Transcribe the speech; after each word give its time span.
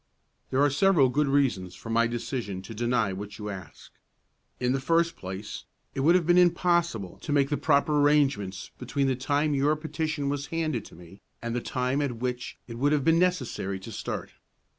"There 0.49 0.63
are 0.63 0.69
several 0.71 1.09
good 1.09 1.27
reasons 1.27 1.75
for 1.75 1.91
my 1.91 2.07
decision 2.07 2.63
to 2.63 2.73
deny 2.73 3.13
what 3.13 3.37
you 3.37 3.51
ask. 3.51 3.91
In 4.59 4.71
the 4.73 4.79
first 4.79 5.15
place, 5.15 5.65
it 5.93 5.99
would 5.99 6.15
have 6.15 6.25
been 6.25 6.39
impossible 6.39 7.19
to 7.19 7.31
make 7.31 7.49
the 7.51 7.55
proper 7.55 8.01
arrangements 8.01 8.71
between 8.79 9.05
the 9.05 9.15
time 9.15 9.53
your 9.53 9.75
petition 9.75 10.27
was 10.27 10.47
handed 10.47 10.85
to 10.85 10.95
me 10.95 11.21
and 11.39 11.55
the 11.55 11.61
time 11.61 12.01
at 12.01 12.15
which 12.17 12.57
it 12.67 12.79
would 12.79 12.93
have 12.93 13.03
been 13.03 13.19
necessary 13.19 13.79
to 13.81 13.91
start. 13.91 14.31